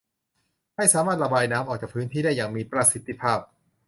[0.75, 3.39] ให้สามารถระบายน้ำออกจากพื้นที่ได้อย่างมีประสิทธิภาพ